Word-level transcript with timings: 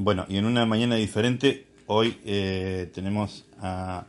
Bueno, 0.00 0.26
y 0.28 0.36
en 0.36 0.44
una 0.44 0.64
mañana 0.64 0.94
diferente, 0.94 1.66
hoy 1.86 2.20
eh, 2.24 2.88
tenemos 2.94 3.46
a 3.60 4.06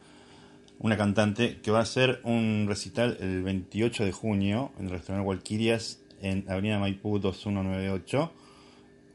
una 0.77 0.95
cantante 0.95 1.61
que 1.63 1.71
va 1.71 1.79
a 1.79 1.81
hacer 1.81 2.21
un 2.23 2.67
recital 2.69 3.17
el 3.19 3.41
28 3.41 4.05
de 4.05 4.11
junio 4.11 4.71
en 4.77 4.85
el 4.85 4.91
restaurante 4.91 5.27
Walquirias 5.27 5.97
en 6.21 6.45
Avenida 6.47 6.77
Maipú 6.77 7.17
2198 7.17 8.31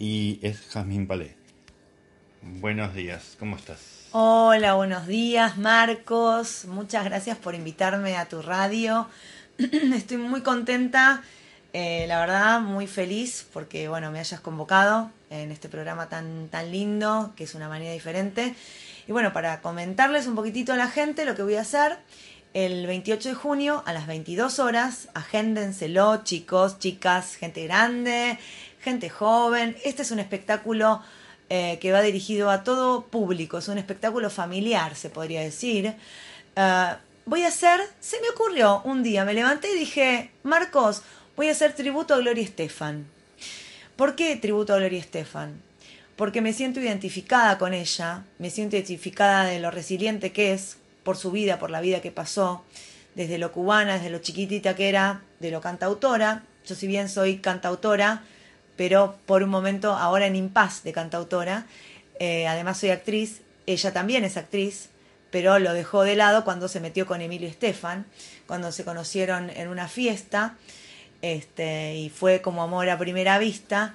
y 0.01 0.41
es 0.43 0.63
Jazmín 0.63 1.07
Palé. 1.07 1.37
Buenos 2.43 2.93
días, 2.93 3.37
¿cómo 3.39 3.55
estás? 3.55 4.09
Hola, 4.11 4.75
buenos 4.75 5.07
días 5.07 5.57
Marcos, 5.57 6.65
muchas 6.65 7.05
gracias 7.05 7.39
por 7.39 7.55
invitarme 7.55 8.17
a 8.17 8.27
tu 8.27 8.43
radio. 8.43 9.07
Estoy 9.59 10.17
muy 10.17 10.41
contenta, 10.41 11.23
eh, 11.73 12.07
la 12.09 12.19
verdad, 12.19 12.61
muy 12.61 12.89
feliz 12.89 13.47
porque 13.53 13.87
bueno, 13.89 14.11
me 14.11 14.19
hayas 14.19 14.41
convocado 14.41 15.13
en 15.43 15.53
este 15.53 15.69
programa 15.69 16.09
tan, 16.09 16.49
tan 16.49 16.71
lindo, 16.71 17.33
que 17.37 17.45
es 17.45 17.55
una 17.55 17.69
manera 17.69 17.93
diferente. 17.93 18.55
Y 19.07 19.13
bueno, 19.13 19.33
para 19.33 19.61
comentarles 19.61 20.27
un 20.27 20.35
poquitito 20.35 20.73
a 20.73 20.77
la 20.77 20.89
gente 20.89 21.25
lo 21.25 21.35
que 21.35 21.43
voy 21.43 21.57
a 21.57 21.61
hacer, 21.61 21.99
el 22.55 22.87
28 22.87 23.31
de 23.31 23.35
junio 23.35 23.83
a 23.85 23.93
las 23.93 24.07
22 24.07 24.61
horas, 24.61 25.09
agéndenselo 25.15 26.23
chicos, 26.23 26.79
chicas, 26.79 27.35
gente 27.35 27.65
grande, 27.65 28.39
gente 28.81 29.11
joven. 29.11 29.77
Este 29.85 30.03
es 30.03 30.11
un 30.13 30.21
espectáculo 30.21 31.03
eh, 31.51 31.79
que 31.81 31.91
va 31.91 32.01
dirigido 32.01 32.51
a 32.51 32.63
todo 32.63 33.07
público, 33.07 33.59
es 33.59 33.69
un 33.69 33.79
espectáculo 33.79 34.31
familiar, 34.31 34.95
se 34.95 35.11
podría 35.11 35.41
decir. 35.41 35.95
Eh, 36.57 36.95
voy 37.27 37.43
a 37.43 37.49
hacer, 37.49 37.81
se 38.01 38.21
me 38.21 38.29
ocurrió 38.29 38.83
un 38.85 39.03
día, 39.03 39.25
me 39.25 39.35
levanté 39.35 39.73
y 39.73 39.79
dije, 39.79 40.31
Marcos, 40.45 41.03
voy 41.37 41.49
a 41.49 41.53
hacer 41.53 41.75
tributo 41.75 42.15
a 42.15 42.19
Gloria 42.19 42.45
Estefan. 42.45 43.07
¿Por 43.97 44.17
qué 44.17 44.35
tributo 44.35 44.75
a 44.75 44.79
Gloria 44.79 44.99
Estefan? 44.99 45.63
Porque 46.17 46.41
me 46.41 46.53
siento 46.53 46.81
identificada 46.81 47.59
con 47.59 47.73
ella, 47.75 48.25
me 48.39 48.51
siento 48.51 48.75
identificada 48.75 49.45
de 49.45 49.61
lo 49.61 49.71
resiliente 49.71 50.33
que 50.33 50.53
es 50.53 50.79
por 51.05 51.17
su 51.17 51.31
vida, 51.31 51.61
por 51.61 51.71
la 51.71 51.81
vida 51.81 52.01
que 52.01 52.11
pasó, 52.11 52.65
desde 53.15 53.39
lo 53.39 53.53
cubana, 53.53 53.95
desde 53.95 54.11
lo 54.11 54.19
chiquitita 54.19 54.75
que 54.75 54.89
era, 54.89 55.23
de 55.39 55.53
lo 55.53 55.61
cantautora. 55.61 56.43
Yo 56.67 56.75
si 56.75 56.89
bien 56.89 57.09
soy 57.09 57.37
cantautora, 57.37 58.25
pero 58.75 59.17
por 59.27 59.45
un 59.45 59.51
momento 59.51 59.93
ahora 59.93 60.27
en 60.27 60.35
impas 60.35 60.83
de 60.83 60.93
cantautora, 60.93 61.67
eh, 62.19 62.49
además 62.49 62.79
soy 62.79 62.91
actriz, 62.91 63.43
ella 63.67 63.93
también 63.93 64.25
es 64.25 64.37
actriz, 64.37 64.89
pero 65.31 65.61
lo 65.61 65.73
dejó 65.73 66.03
de 66.03 66.17
lado 66.17 66.45
cuando 66.45 66.67
se 66.67 66.81
metió 66.81 67.07
con 67.07 67.21
Emilio 67.21 67.49
Estefan, 67.49 68.07
cuando 68.49 68.73
se 68.73 68.85
conocieron 68.85 69.51
en 69.51 69.69
una 69.69 69.87
fiesta 69.87 70.57
este, 71.25 71.97
y 71.97 72.11
fue 72.11 72.43
como 72.43 72.63
amor 72.63 72.91
a 72.91 72.99
primera 72.99 73.39
vista, 73.39 73.95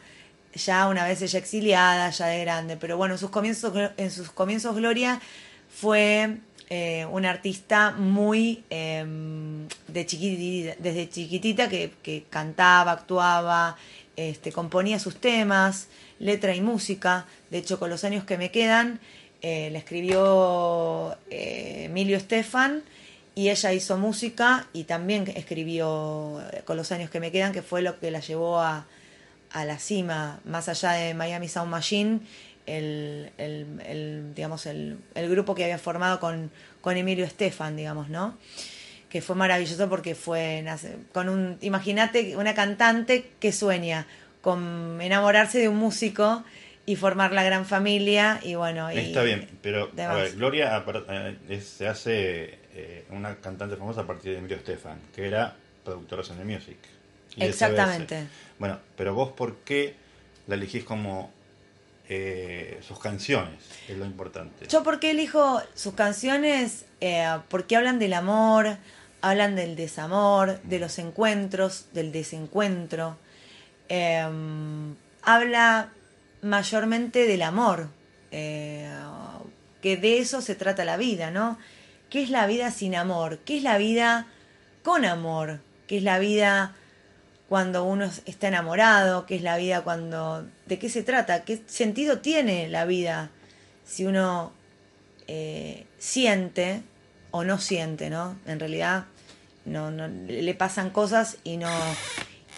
ya 0.56 0.88
una 0.88 1.06
vez 1.06 1.22
ella 1.22 1.38
exiliada, 1.38 2.10
ya 2.10 2.26
de 2.26 2.42
grande, 2.42 2.76
pero 2.76 2.98
bueno, 2.98 3.14
en 3.14 3.20
sus 3.20 3.30
comienzos, 3.30 3.72
en 3.98 4.10
sus 4.10 4.32
comienzos 4.32 4.76
Gloria 4.76 5.22
fue 5.70 6.38
eh, 6.72 7.06
una 7.12 7.30
artista 7.30 7.92
muy 7.92 8.64
em, 8.72 9.68
de 9.88 10.06
chiquitita, 10.08 10.76
desde 10.80 11.08
chiquitita 11.08 11.70
que, 11.70 12.24
cantaba, 12.32 12.94
actuaba, 12.94 13.78
este, 14.16 14.52
componía 14.52 14.98
sus 14.98 15.18
temas, 15.18 15.88
letra 16.18 16.56
y 16.56 16.62
música. 16.62 17.28
De 17.52 17.60
hecho, 17.60 17.78
con 17.78 17.92
los 17.92 18.04
años 18.06 18.24
que 18.24 18.40
me 18.40 18.50
quedan, 18.50 19.00
eh, 19.44 19.70
le 19.72 19.78
escribió 19.78 21.16
eh, 21.30 21.84
Emilio 21.86 22.18
Estefan 22.18 22.82
y 23.40 23.50
ella 23.50 23.72
hizo 23.72 23.98
música 23.98 24.68
y 24.74 24.84
también 24.84 25.24
escribió 25.34 26.42
eh, 26.52 26.62
con 26.66 26.76
los 26.76 26.92
años 26.92 27.10
que 27.10 27.22
me 27.22 27.32
quedan, 27.32 27.54
que 27.54 27.62
fue 27.62 27.82
lo 27.82 27.98
que 27.98 28.12
la 28.12 28.20
llevó 28.20 28.60
a, 28.60 28.86
a 29.52 29.64
la 29.64 29.80
cima, 29.80 30.42
más 30.44 30.68
allá 30.68 30.92
de 30.92 31.14
Miami 31.14 31.48
Sound 31.48 31.72
Machine, 31.72 32.20
el, 32.66 33.32
el, 33.38 33.66
el 33.86 34.36
digamos, 34.36 34.66
el, 34.66 34.98
el, 35.16 35.30
grupo 35.30 35.56
que 35.56 35.64
había 35.64 35.78
formado 35.78 36.20
con, 36.20 36.52
con 36.82 36.98
Emilio 36.98 37.24
Estefan, 37.24 37.78
digamos, 37.78 38.10
¿no? 38.10 38.38
Que 39.10 39.22
fue 39.22 39.38
maravilloso 39.38 39.88
porque 39.88 40.16
fue 40.16 40.66
con 41.14 41.30
un, 41.30 41.58
imagínate, 41.62 42.36
una 42.36 42.54
cantante 42.54 43.32
que 43.40 43.54
sueña 43.54 44.06
con 44.42 45.00
enamorarse 45.02 45.60
de 45.60 45.70
un 45.70 45.78
músico 45.78 46.44
y 46.86 46.98
formar 46.98 47.32
la 47.32 47.44
gran 47.44 47.66
familia 47.66 48.42
y 48.44 48.56
bueno. 48.56 48.92
Y 48.92 48.98
Está 48.98 49.24
bien, 49.24 49.48
pero 49.62 49.92
a 49.98 50.14
ver, 50.16 50.36
Gloria 50.36 50.84
eh, 51.48 51.62
se 51.62 51.88
hace 51.88 52.59
eh, 52.74 53.06
una 53.12 53.36
cantante 53.38 53.76
famosa 53.76 54.02
a 54.02 54.08
partir 54.08 54.32
de 54.32 54.38
Emilio 54.40 54.58
Estefan, 54.58 55.00
que 55.16 55.28
era 55.28 55.56
productora 55.84 56.24
de 56.24 56.46
Music. 56.46 56.78
Exactamente. 57.38 58.28
Bueno, 58.58 58.80
pero 58.96 59.14
vos, 59.14 59.32
¿por 59.32 59.58
qué 59.58 59.96
la 60.48 60.56
elegís 60.56 60.84
como 60.84 61.32
eh, 62.08 62.80
sus 62.86 63.00
canciones? 63.00 63.64
Es 63.88 63.98
lo 63.98 64.06
importante. 64.06 64.68
Yo, 64.68 64.84
¿por 64.84 65.00
qué 65.00 65.12
elijo 65.12 65.62
sus 65.76 65.94
canciones? 65.94 66.86
Eh, 67.02 67.26
porque 67.50 67.76
hablan 67.76 68.00
del 68.00 68.14
amor, 68.14 68.78
hablan 69.22 69.56
del 69.56 69.76
desamor, 69.76 70.62
de 70.64 70.80
los 70.80 71.00
encuentros, 71.00 71.86
del 71.94 72.12
desencuentro. 72.12 73.18
Eh, 73.90 74.28
habla 75.24 75.90
mayormente 76.42 77.26
del 77.26 77.42
amor, 77.42 77.90
que 78.32 79.98
de 79.98 80.20
eso 80.20 80.42
se 80.42 80.56
trata 80.56 80.86
la 80.86 80.98
vida, 80.98 81.32
¿no? 81.32 81.58
¿Qué 82.10 82.24
es 82.24 82.30
la 82.30 82.48
vida 82.48 82.72
sin 82.72 82.96
amor? 82.96 83.40
¿Qué 83.40 83.58
es 83.58 83.64
la 83.64 83.78
vida 83.78 84.28
con 84.84 85.06
amor? 85.06 85.60
¿Qué 85.88 85.98
es 85.98 86.04
la 86.04 86.20
vida 86.20 86.76
cuando 87.48 87.84
uno 87.84 88.10
está 88.26 88.48
enamorado? 88.48 89.26
¿Qué 89.26 89.36
es 89.36 89.42
la 89.42 89.58
vida 89.58 89.82
cuando... 89.82 90.48
¿De 90.66 90.80
qué 90.80 90.90
se 90.90 91.04
trata? 91.04 91.44
¿Qué 91.44 91.62
sentido 91.68 92.20
tiene 92.20 92.68
la 92.68 92.86
vida 92.86 93.30
si 93.86 94.06
uno 94.06 94.54
eh, 95.28 95.86
siente 95.98 96.82
o 97.32 97.44
no 97.44 97.60
siente, 97.60 98.10
¿no? 98.10 98.38
En 98.46 98.60
realidad 98.60 99.06
no, 99.66 99.92
no, 99.92 100.08
le 100.08 100.54
pasan 100.56 100.90
cosas 100.90 101.38
y 101.44 101.58
no 101.58 101.70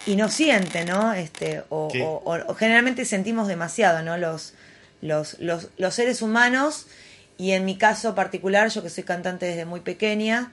y 0.06 0.16
no 0.16 0.30
siente, 0.30 0.86
¿no? 0.86 1.14
Este, 1.14 1.64
o, 1.70 1.90
o, 1.94 2.40
o, 2.48 2.56
generalmente 2.56 3.06
sentimos 3.06 3.48
demasiado, 3.48 4.02
¿no? 4.02 4.18
Los, 4.18 4.54
los, 5.02 5.40
los, 5.40 5.70
los 5.78 5.94
seres 5.94 6.22
humanos 6.22 6.88
y 7.42 7.54
en 7.54 7.66
mi 7.66 7.76
caso 7.76 8.14
particular, 8.14 8.70
yo 8.70 8.84
que 8.84 8.92
soy 8.92 9.04
cantante 9.04 9.48
desde 9.48 9.66
muy 9.66 9.80
pequeña, 9.80 10.52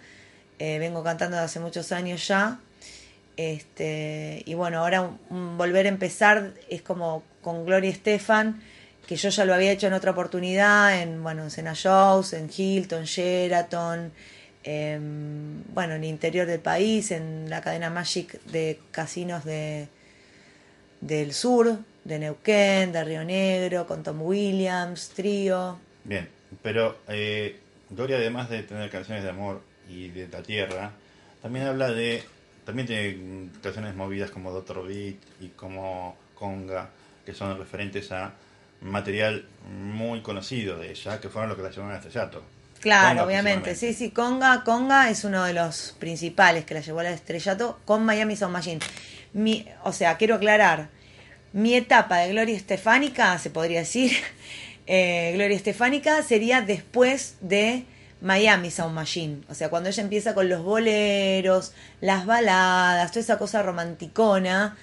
eh, 0.59 0.79
vengo 0.79 1.05
cantando 1.05 1.37
desde 1.37 1.45
hace 1.45 1.61
muchos 1.61 1.93
años 1.93 2.27
ya. 2.27 2.61
Este, 3.37 4.43
y 4.47 4.55
bueno, 4.55 4.79
ahora 4.79 5.11
volver 5.29 5.85
a 5.85 5.91
empezar 5.91 6.55
es 6.71 6.81
como 6.81 7.23
con 7.43 7.67
Gloria 7.67 7.91
Estefan, 7.91 8.63
que 9.07 9.17
yo 9.17 9.29
ya 9.29 9.45
lo 9.45 9.53
había 9.53 9.71
hecho 9.71 9.87
en 9.87 9.93
otra 9.93 10.13
oportunidad, 10.13 11.03
en 11.03 11.23
bueno, 11.23 11.43
en 11.43 11.51
Sena 11.51 11.75
Shows, 11.75 12.33
en 12.33 12.49
Hilton, 12.57 13.05
Sheraton, 13.05 14.11
eh, 14.65 14.99
bueno, 14.99 15.93
en 15.93 16.05
el 16.05 16.09
interior 16.09 16.47
del 16.47 16.61
país, 16.61 17.11
en 17.11 17.51
la 17.51 17.61
cadena 17.61 17.91
Magic 17.91 18.43
de 18.45 18.81
casinos 18.93 19.45
de, 19.45 19.89
del 21.03 21.35
sur, 21.35 21.81
de 22.05 22.19
Neuquén, 22.19 22.93
de 22.93 23.05
Río 23.05 23.25
Negro, 23.25 23.87
con 23.87 24.03
Tom 24.03 24.23
Williams, 24.23 25.11
Trío. 25.11 25.79
Bien, 26.05 26.38
pero 26.63 26.99
eh, 27.09 27.59
Gloria, 27.91 28.17
además 28.17 28.51
de 28.51 28.63
tener 28.63 28.91
canciones 28.91 29.25
de 29.25 29.31
amor 29.31 29.63
y 29.89 30.09
de 30.09 30.29
la 30.29 30.43
tierra, 30.43 30.93
también 31.43 31.67
habla 31.67 31.91
de. 31.91 32.23
También 32.65 32.87
tiene 32.87 33.49
canciones 33.63 33.95
movidas 33.95 34.31
como 34.31 34.51
Doctor 34.53 34.87
Beat 34.87 35.17
y 35.41 35.49
como 35.57 36.17
Conga, 36.35 36.91
que 37.25 37.33
son 37.33 37.59
referentes 37.59 38.13
a 38.13 38.35
material 38.83 39.47
muy 39.71 40.21
conocido 40.21 40.79
de 40.79 40.91
ella, 40.91 41.21
que 41.21 41.29
fueron 41.29 41.49
los 41.49 41.57
que 41.57 41.65
la 41.65 41.71
llevaron 41.71 41.93
a 41.93 41.97
estrellato. 41.97 42.43
Claro, 42.81 43.09
Conga, 43.09 43.25
obviamente. 43.25 43.75
Sí, 43.75 43.95
sí, 43.95 44.11
Conga, 44.11 44.63
Conga 44.65 45.11
es 45.11 45.25
uno 45.25 45.45
de 45.45 45.55
los 45.55 45.97
principales 45.99 46.65
que 46.65 46.75
la 46.75 46.81
llevó 46.81 47.01
al 47.01 47.07
estrellato 47.07 47.81
con 47.85 48.05
Miami 48.05 48.37
Sound 48.37 48.53
Machine. 48.53 48.81
Mi, 49.33 49.67
o 49.85 49.93
sea, 49.93 50.17
quiero 50.17 50.37
aclarar, 50.37 50.89
mi 51.53 51.75
etapa 51.75 52.19
de 52.19 52.31
Gloria 52.31 52.57
Estefánica, 52.57 53.39
se 53.39 53.51
podría 53.51 53.81
decir, 53.81 54.13
eh, 54.89 55.31
Gloria 55.35 55.57
Estefánica 55.57 56.23
sería 56.23 56.61
después 56.63 57.37
de 57.41 57.85
Miami 58.21 58.71
Sound 58.73 58.95
Machine. 58.95 59.43
O 59.49 59.55
sea, 59.55 59.69
cuando 59.71 59.89
ella 59.91 60.03
empieza 60.03 60.35
con 60.35 60.49
los 60.49 60.63
boleros, 60.65 61.73
las 62.01 62.27
baladas, 62.27 63.13
toda 63.13 63.21
esa 63.21 63.39
cosa 63.39 63.63
romanticona. 63.63 64.77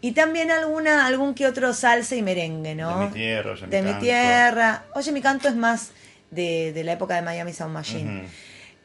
Y 0.00 0.12
también 0.12 0.50
alguna, 0.52 1.06
algún 1.06 1.34
que 1.34 1.46
otro 1.46 1.74
salsa 1.74 2.14
y 2.14 2.22
merengue, 2.22 2.74
¿no? 2.76 3.00
De 3.00 3.06
mi 3.06 3.12
tierra, 3.12 3.52
Oye 3.52 3.64
mi 3.66 3.70
De 3.70 3.82
mi 3.82 3.90
canto. 3.90 4.04
tierra. 4.04 4.84
Oye, 4.94 5.12
mi 5.12 5.20
canto 5.20 5.48
es 5.48 5.56
más 5.56 5.90
de, 6.30 6.72
de 6.72 6.84
la 6.84 6.92
época 6.92 7.16
de 7.16 7.22
Miami 7.22 7.52
Sound 7.52 7.74
Machine. 7.74 8.22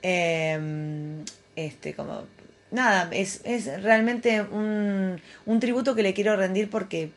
Eh, 0.01 1.23
este, 1.55 1.93
como. 1.93 2.23
Nada, 2.71 3.07
es, 3.11 3.41
es 3.43 3.83
realmente 3.83 4.41
un, 4.41 5.21
un 5.45 5.59
tributo 5.59 5.93
que 5.93 6.01
le 6.01 6.15
quiero 6.15 6.35
rendir 6.35 6.71
porque 6.71 7.11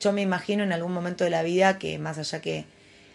yo 0.00 0.10
me 0.12 0.22
imagino 0.22 0.64
en 0.64 0.72
algún 0.72 0.92
momento 0.94 1.22
de 1.24 1.28
la 1.30 1.42
vida 1.42 1.78
que 1.78 1.98
más 1.98 2.16
allá 2.16 2.40
que 2.40 2.64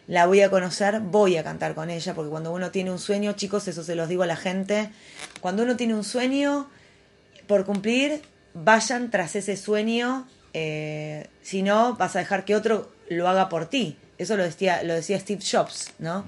la 0.07 0.25
voy 0.25 0.42
a 0.42 0.50
conocer, 0.50 1.00
voy 1.01 1.36
a 1.38 1.44
cantar 1.44 1.75
con 1.75 1.89
ella, 1.89 2.13
porque 2.13 2.30
cuando 2.31 2.51
uno 2.54 2.71
tiene 2.71 2.92
un 2.92 3.00
sueño, 3.00 3.33
chicos, 3.33 3.68
eso 3.68 3.83
se 3.83 3.95
los 3.95 4.07
digo 4.07 4.24
a 4.24 4.27
la 4.27 4.38
gente, 4.38 4.89
cuando 5.42 5.63
uno 5.63 5.75
tiene 5.75 5.94
un 5.95 6.04
sueño 6.04 6.69
por 7.48 7.65
cumplir, 7.65 8.21
vayan 8.54 9.12
tras 9.12 9.36
ese 9.36 9.57
sueño, 9.57 10.27
eh, 10.54 11.27
si 11.42 11.62
no, 11.62 11.95
vas 11.95 12.15
a 12.15 12.19
dejar 12.19 12.45
que 12.45 12.56
otro 12.56 12.92
lo 13.09 13.27
haga 13.27 13.50
por 13.50 13.65
ti. 13.69 13.98
Eso 14.18 14.36
lo 14.38 14.44
decía, 14.44 14.81
lo 14.83 14.94
decía 14.94 15.19
Steve 15.19 15.42
Jobs, 15.50 15.94
¿no? 16.00 16.25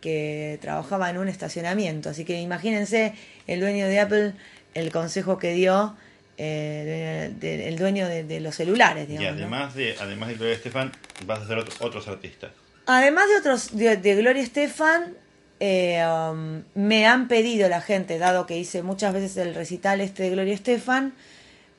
Que 0.00 0.58
trabajaba 0.60 1.10
en 1.10 1.18
un 1.18 1.28
estacionamiento. 1.28 2.10
Así 2.10 2.24
que 2.24 2.40
imagínense 2.40 3.14
el 3.46 3.60
dueño 3.60 3.86
de 3.88 3.98
Apple, 4.00 4.32
el 4.74 4.92
consejo 4.92 5.38
que 5.38 5.52
dio, 5.54 5.96
eh, 6.38 7.30
el 7.30 7.38
dueño 7.38 7.40
de, 7.40 7.68
el 7.68 7.76
dueño 7.78 8.08
de- 8.08 8.24
de 8.24 8.40
los 8.40 8.54
celulares, 8.54 9.04
Y 9.08 9.12
digamos. 9.12 9.32
¿no? 9.40 9.46
además 9.46 9.74
de, 9.74 9.96
además 10.00 10.28
de 10.28 10.34
Gloria 10.36 10.54
Estefan, 10.54 10.92
vas 11.26 11.40
a 11.40 11.58
otro- 11.58 11.74
otros 11.80 12.06
artistas. 12.08 12.50
Además 12.86 13.28
de 13.28 13.36
otros, 13.36 13.76
de, 13.76 14.14
Gloria 14.16 14.42
Estefan, 14.42 15.14
eh, 15.60 16.04
um, 16.04 16.64
me 16.74 17.06
han 17.06 17.28
pedido 17.28 17.68
la 17.68 17.80
gente, 17.80 18.18
dado 18.18 18.46
que 18.46 18.58
hice 18.58 18.82
muchas 18.82 19.14
veces 19.14 19.36
el 19.36 19.54
recital 19.54 20.00
este 20.00 20.24
de 20.24 20.30
Gloria 20.30 20.54
Estefan, 20.54 21.14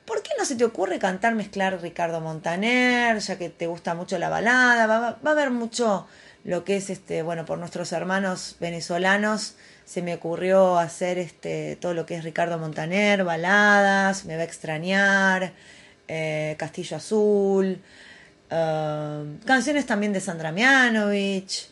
¿por 0.06 0.22
qué 0.22 0.30
no 0.38 0.44
se 0.44 0.56
te 0.56 0.64
ocurre 0.64 0.98
cantar, 0.98 1.34
mezclar 1.34 1.80
Ricardo 1.82 2.20
Montaner, 2.20 3.18
ya 3.18 3.36
que 3.36 3.50
te 3.50 3.66
gusta 3.66 3.94
mucho 3.94 4.18
la 4.18 4.30
balada? 4.30 4.86
Va 4.86 5.18
a 5.22 5.30
haber 5.30 5.50
mucho 5.50 6.06
lo 6.44 6.64
que 6.64 6.76
es, 6.76 6.90
este 6.90 7.22
bueno, 7.22 7.44
por 7.44 7.58
nuestros 7.58 7.92
hermanos 7.92 8.56
venezolanos, 8.60 9.56
se 9.84 10.02
me 10.02 10.14
ocurrió 10.14 10.78
hacer 10.78 11.18
este 11.18 11.76
todo 11.76 11.94
lo 11.94 12.06
que 12.06 12.16
es 12.16 12.24
Ricardo 12.24 12.58
Montaner, 12.58 13.24
baladas, 13.24 14.24
Me 14.24 14.36
va 14.36 14.42
a 14.42 14.44
extrañar, 14.44 15.52
eh, 16.08 16.54
Castillo 16.58 16.96
Azul, 16.98 17.80
eh, 18.50 19.24
canciones 19.44 19.86
también 19.86 20.12
de 20.12 20.20
Sandra 20.20 20.52
Mianovich, 20.52 21.68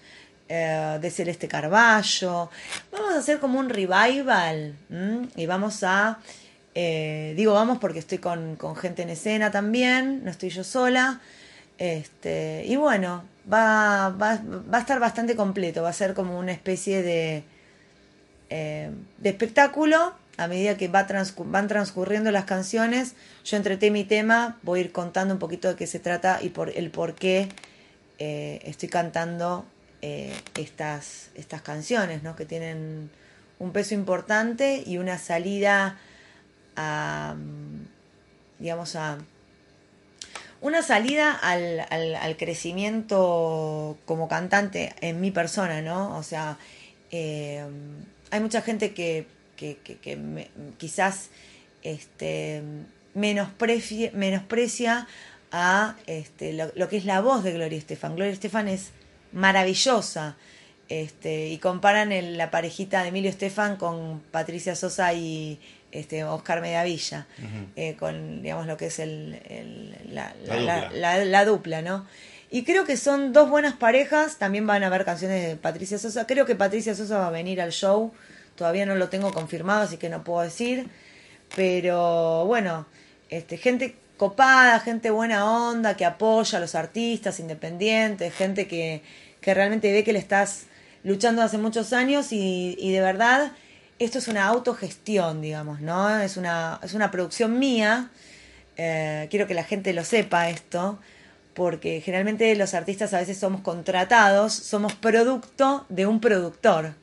eh, 0.48 0.98
de 1.00 1.10
Celeste 1.10 1.48
Carballo. 1.48 2.50
Vamos 2.90 3.14
a 3.14 3.19
hacer 3.19 3.38
como 3.38 3.58
un 3.58 3.69
revival 3.69 4.74
y 5.36 5.46
vamos 5.46 5.82
a, 5.82 6.19
eh, 6.74 7.32
digo 7.36 7.54
vamos 7.54 7.78
porque 7.78 8.00
estoy 8.00 8.19
con, 8.19 8.56
con 8.56 8.76
gente 8.76 9.02
en 9.02 9.10
escena 9.10 9.50
también, 9.50 10.24
no 10.24 10.30
estoy 10.30 10.50
yo 10.50 10.64
sola. 10.64 11.20
Este, 11.78 12.64
y 12.66 12.76
bueno, 12.76 13.25
va, 13.50 14.10
va, 14.10 14.40
va 14.72 14.78
a 14.78 14.80
estar 14.80 15.00
bastante 15.00 15.34
completo, 15.36 15.82
va 15.82 15.88
a 15.88 15.94
ser 15.94 16.14
como 16.14 16.38
una 16.38 16.52
especie 16.52 17.02
de, 17.02 17.44
eh, 18.50 18.90
de 19.18 19.28
espectáculo. 19.30 20.12
A 20.38 20.49
medida 20.49 20.76
que 20.76 20.88
va 20.88 21.06
van 21.06 21.69
transcurriendo 21.69 22.31
las 22.31 22.44
canciones, 22.44 23.14
yo 23.44 23.56
entre 23.56 23.76
tema 23.76 23.99
y 23.99 24.05
tema 24.05 24.58
voy 24.62 24.81
a 24.81 24.82
ir 24.84 24.93
contando 24.93 25.34
un 25.34 25.38
poquito 25.38 25.69
de 25.69 25.76
qué 25.76 25.87
se 25.87 25.99
trata 25.99 26.38
y 26.43 26.49
por 26.49 26.70
el 26.70 26.90
por 26.90 27.14
qué 27.14 27.49
eh, 28.19 28.61
estoy 28.64 28.88
cantando 28.88 29.67
eh, 30.00 30.34
estas, 30.56 31.31
estas 31.34 31.61
canciones, 31.62 32.23
¿no? 32.23 32.34
que 32.34 32.46
tienen 32.46 33.11
un 33.58 33.73
peso 33.73 33.94
importante 33.94 34.82
y 34.87 34.99
una 34.99 35.19
salida 35.19 35.99
a, 36.76 37.35
digamos, 38.58 38.96
a 38.96 39.19
una 40.61 40.82
salida 40.82 41.32
al, 41.32 41.81
al, 41.90 42.14
al 42.14 42.37
crecimiento 42.37 43.99
como 44.06 44.28
cantante 44.28 44.94
en 45.00 45.20
mi 45.20 45.31
persona, 45.31 45.82
¿no? 45.82 46.17
O 46.17 46.23
sea, 46.23 46.56
eh, 47.11 47.64
hay 48.31 48.40
mucha 48.40 48.62
gente 48.62 48.94
que, 48.94 49.26
que, 49.62 49.76
que- 49.85 49.97
que 49.99 50.17
me- 50.17 50.49
quizás 50.79 51.31
este, 51.82 52.62
menosprecia, 53.14 54.11
menosprecia 54.14 55.06
a 55.53 55.97
este, 56.06 56.53
lo, 56.53 56.70
lo 56.75 56.88
que 56.88 56.97
es 56.97 57.05
la 57.05 57.20
voz 57.20 57.44
de 57.44 57.53
Gloria 57.53 57.79
Estefan. 57.79 58.17
Gloria 58.17 58.32
Estefan 58.32 58.69
es 58.69 58.91
maravillosa. 59.32 60.37
Este, 60.88 61.49
y 61.49 61.59
comparan 61.59 62.12
el- 62.12 62.37
la 62.37 62.50
parejita 62.50 63.03
de 63.03 63.09
Emilio 63.09 63.31
Estefan 63.31 63.76
con 63.76 64.20
Patricia 64.31 64.75
Sosa 64.75 65.12
y 65.14 65.59
este, 65.91 66.25
Oscar 66.25 66.61
Mediavilla, 66.61 67.26
eh, 67.76 67.97
con 67.99 68.43
digamos 68.43 68.67
lo 68.67 68.76
que 68.76 68.87
es 68.87 68.99
el, 68.99 69.41
el- 69.49 69.97
la, 70.14 70.35
La 70.44 70.56
la- 70.61 70.81
dupla. 70.85 70.99
la- 70.99 71.25
la 71.25 71.44
dupla, 71.44 71.82
¿no? 71.82 72.06
Y 72.50 72.64
creo 72.64 72.85
que 72.85 72.97
son 72.99 73.32
dos 73.32 73.49
buenas 73.49 73.75
parejas, 73.75 74.37
también 74.38 74.67
van 74.67 74.82
a 74.82 74.88
haber 74.88 75.05
canciones 75.06 75.47
de 75.47 75.56
Patricia 75.56 75.99
Sosa, 75.99 76.26
creo 76.26 76.44
que 76.44 76.55
Patricia 76.56 76.94
Sosa 76.94 77.19
va 77.19 77.29
a 77.29 77.31
venir 77.31 77.61
al 77.62 77.73
show, 77.73 78.12
todavía 78.56 78.87
no 78.87 78.94
lo 78.94 79.08
tengo 79.08 79.32
confirmado, 79.32 79.82
así 79.82 79.96
que 79.96 80.08
no 80.08 80.25
puedo 80.25 80.43
decir, 80.43 80.88
pero 81.54 82.44
bueno, 82.46 82.87
este, 83.28 83.56
gente 83.56 83.96
copada, 84.16 84.78
gente 84.81 85.10
buena 85.10 85.50
onda, 85.50 85.96
que 85.96 86.04
apoya 86.04 86.58
a 86.58 86.60
los 86.60 86.75
artistas 86.75 87.40
independientes, 87.40 88.34
gente 88.34 88.69
que, 88.69 89.02
que 89.40 89.54
realmente 89.54 89.93
ve 89.93 90.04
que 90.04 90.12
le 90.12 90.19
estás 90.19 90.64
luchando 91.04 91.43
hace 91.43 91.58
muchos 91.58 91.93
años 91.93 92.32
y, 92.32 92.76
y 92.78 92.93
de 92.93 93.00
verdad 93.00 93.52
esto 93.99 94.19
es 94.19 94.28
una 94.28 94.46
autogestión, 94.46 95.40
digamos, 95.40 95.81
¿no? 95.81 96.19
Es 96.20 96.37
una, 96.37 96.81
es 96.82 96.94
una 96.94 97.10
producción 97.10 97.58
mía, 97.58 98.10
eh, 98.76 99.28
quiero 99.31 99.46
que 99.46 99.54
la 99.54 99.64
gente 99.64 99.93
lo 99.93 100.04
sepa 100.04 100.49
esto, 100.49 100.99
porque 101.54 102.00
generalmente 102.00 102.54
los 102.56 102.75
artistas 102.75 103.12
a 103.14 103.19
veces 103.19 103.38
somos 103.38 103.60
contratados, 103.60 104.54
somos 104.54 104.94
producto 104.94 105.87
de 105.88 106.06
un 106.06 106.20
productor, 106.20 106.94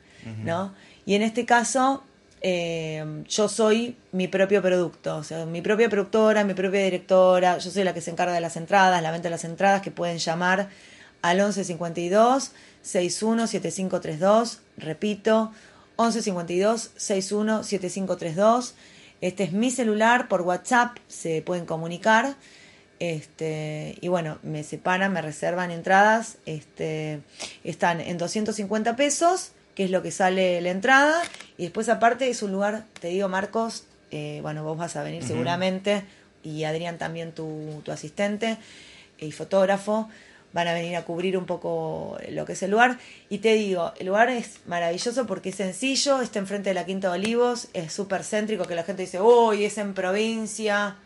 ¿no? 0.44 0.74
Y 1.06 1.14
en 1.14 1.22
este 1.22 1.46
caso, 1.46 2.04
eh, 2.42 3.24
yo 3.28 3.48
soy 3.48 3.96
mi 4.12 4.28
propio 4.28 4.62
producto, 4.62 5.16
o 5.16 5.24
sea, 5.24 5.46
mi 5.46 5.62
propia 5.62 5.88
productora, 5.88 6.44
mi 6.44 6.54
propia 6.54 6.82
directora, 6.84 7.58
yo 7.58 7.70
soy 7.70 7.84
la 7.84 7.94
que 7.94 8.00
se 8.00 8.10
encarga 8.10 8.32
de 8.32 8.40
las 8.40 8.56
entradas, 8.56 9.02
la 9.02 9.10
venta 9.10 9.28
de 9.28 9.30
las 9.30 9.44
entradas, 9.44 9.82
que 9.82 9.90
pueden 9.90 10.18
llamar 10.18 10.68
al 11.22 11.36
1152 11.36 12.52
61 12.82 13.46
7532, 13.46 14.60
repito, 14.78 15.52
1152 15.98 16.92
61 16.96 17.62
7532. 17.62 18.74
Este 19.20 19.44
es 19.44 19.52
mi 19.52 19.70
celular, 19.70 20.28
por 20.28 20.42
WhatsApp 20.42 20.96
se 21.08 21.42
pueden 21.42 21.66
comunicar. 21.66 22.36
Este, 23.00 23.96
y 24.00 24.08
bueno, 24.08 24.38
me 24.42 24.62
separan, 24.62 25.12
me 25.12 25.20
reservan 25.20 25.70
entradas. 25.70 26.38
Este, 26.46 27.20
están 27.64 28.00
en 28.00 28.16
250 28.16 28.96
pesos, 28.96 29.52
que 29.74 29.84
es 29.84 29.90
lo 29.90 30.02
que 30.02 30.10
sale 30.10 30.60
la 30.60 30.70
entrada. 30.70 31.22
Y 31.58 31.64
después, 31.64 31.88
aparte, 31.88 32.28
es 32.28 32.42
un 32.42 32.52
lugar, 32.52 32.84
te 33.00 33.08
digo, 33.08 33.28
Marcos, 33.28 33.84
eh, 34.10 34.40
bueno, 34.42 34.64
vos 34.64 34.76
vas 34.76 34.96
a 34.96 35.02
venir 35.02 35.22
seguramente. 35.24 36.02
Y 36.42 36.64
Adrián 36.64 36.98
también, 36.98 37.32
tu, 37.32 37.82
tu 37.84 37.92
asistente 37.92 38.56
y 39.18 39.32
fotógrafo. 39.32 40.08
Van 40.52 40.66
a 40.66 40.72
venir 40.74 40.96
a 40.96 41.04
cubrir 41.04 41.36
un 41.38 41.46
poco 41.46 42.18
lo 42.30 42.44
que 42.44 42.54
es 42.54 42.62
el 42.64 42.72
lugar. 42.72 42.98
Y 43.28 43.38
te 43.38 43.54
digo, 43.54 43.92
el 44.00 44.06
lugar 44.08 44.30
es 44.30 44.58
maravilloso 44.66 45.24
porque 45.26 45.50
es 45.50 45.54
sencillo, 45.54 46.20
está 46.20 46.40
enfrente 46.40 46.70
de 46.70 46.74
la 46.74 46.84
Quinta 46.84 47.06
de 47.12 47.14
Olivos, 47.20 47.68
es 47.72 47.92
súper 47.92 48.24
céntrico, 48.24 48.64
que 48.64 48.74
la 48.74 48.82
gente 48.82 49.02
dice, 49.02 49.20
uy, 49.20 49.64
es 49.64 49.78
en 49.78 49.94
provincia. 49.94 50.96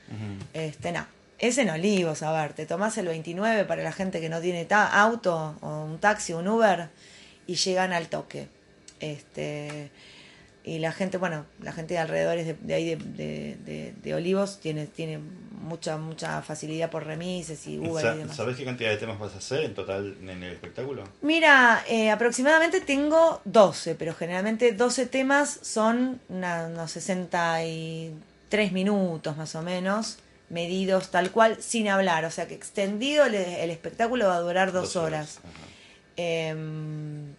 Este, 0.55 0.93
no, 0.93 1.07
es 1.39 1.59
en 1.59 1.69
Olivos, 1.69 2.23
a 2.23 2.33
ver, 2.33 2.55
te 2.55 2.65
tomás 2.65 2.97
el 2.97 3.07
29 3.09 3.65
para 3.67 3.83
la 3.83 3.93
gente 3.93 4.19
que 4.19 4.31
no 4.31 4.41
tiene 4.41 4.65
ta- 4.65 4.87
auto, 5.03 5.57
o 5.61 5.85
un 5.85 5.99
taxi, 5.99 6.33
un 6.33 6.49
Uber, 6.49 6.89
y 7.47 7.57
llegan 7.57 7.93
al 7.93 8.07
toque. 8.09 8.49
Este, 9.13 9.91
y 10.65 10.79
la 10.79 10.93
gente, 10.93 11.19
bueno, 11.19 11.45
la 11.61 11.73
gente 11.73 11.95
de 11.95 12.01
alrededores 12.01 12.47
de, 12.47 12.55
de 12.55 12.75
ahí 12.75 12.95
de, 12.95 13.93
de- 14.03 14.15
Olivos 14.15 14.61
tiene, 14.61 14.87
tiene 14.87 15.19
mucha, 15.61 15.97
mucha 15.99 16.41
facilidad 16.43 16.91
por 16.91 17.05
remises 17.05 17.67
y 17.67 17.79
Uber 17.79 18.03
Sa- 18.03 18.15
y 18.15 18.19
demás. 18.19 18.37
¿Sabés 18.37 18.57
qué 18.57 18.65
cantidad 18.65 18.91
de 18.91 18.97
temas 18.97 19.19
vas 19.19 19.35
a 19.35 19.39
hacer 19.39 19.65
en 19.65 19.75
total 19.75 20.17
en 20.23 20.43
el 20.43 20.53
espectáculo? 20.53 21.05
Mira, 21.21 21.85
eh, 21.89 22.11
aproximadamente 22.11 22.81
tengo 22.81 23.41
12, 23.45 23.95
pero 23.95 24.15
generalmente 24.15 24.73
12 24.73 25.05
temas 25.07 25.59
son 25.63 26.21
una- 26.31 26.67
unos 26.69 26.91
63 26.93 28.73
minutos 28.73 29.37
más 29.37 29.55
o 29.55 29.63
menos, 29.63 30.19
medidos 30.49 31.11
tal 31.11 31.31
cual, 31.31 31.57
sin 31.61 31.89
hablar. 31.89 32.25
O 32.25 32.31
sea 32.31 32.47
que 32.49 32.55
extendido 32.55 33.25
el, 33.27 33.35
el 33.35 33.71
espectáculo 33.71 34.29
va 34.29 34.37
a 34.37 34.41
durar 34.41 34.73
dos, 34.73 34.97
horas. 34.97 35.41
Em, 36.17 37.35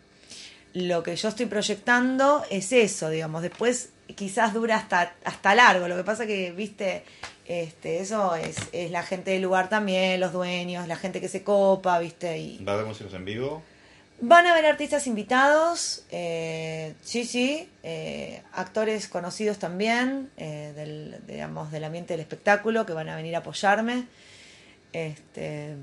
lo 0.75 1.03
que 1.03 1.15
yo 1.15 1.29
estoy 1.29 1.45
proyectando 1.45 2.43
es 2.49 2.73
eso, 2.73 3.09
digamos. 3.09 3.41
Después 3.41 3.91
quizás 4.13 4.53
dura 4.53 4.75
hasta, 4.75 5.15
hasta 5.23 5.55
largo. 5.55 5.87
Lo 5.87 5.95
que 5.95 6.03
pasa 6.03 6.27
que, 6.27 6.51
viste, 6.51 7.05
este, 7.45 8.01
eso 8.01 8.35
es, 8.35 8.57
es 8.73 8.91
la 8.91 9.01
gente 9.01 9.31
del 9.31 9.41
lugar 9.41 9.69
también, 9.69 10.19
los 10.19 10.33
dueños, 10.33 10.85
la 10.89 10.97
gente 10.97 11.21
que 11.21 11.29
se 11.29 11.43
copa, 11.43 11.97
viste, 11.99 12.37
y, 12.37 12.63
¿Va 12.65 12.73
a 12.73 12.75
haber 12.75 12.87
músicos 12.87 13.13
en 13.13 13.23
vivo? 13.23 13.63
Van 14.19 14.47
a 14.47 14.51
haber 14.51 14.65
artistas 14.65 15.07
invitados, 15.07 16.03
eh, 16.11 16.93
sí, 17.01 17.23
sí, 17.23 17.69
eh, 17.83 18.41
actores 18.51 19.07
conocidos 19.07 19.59
también, 19.59 20.29
eh, 20.35 20.73
del, 20.75 21.21
digamos, 21.25 21.71
del 21.71 21.85
ambiente 21.85 22.13
del 22.13 22.21
espectáculo, 22.21 22.85
que 22.85 22.91
van 22.91 23.07
a 23.07 23.15
venir 23.15 23.33
a 23.35 23.39
apoyarme. 23.39 24.07
Este, 24.91 25.75